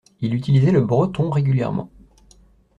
Il 0.19 0.33
utilisait 0.33 0.71
le 0.71 0.81
breton 0.81 1.29
régulièrement. 1.29 1.91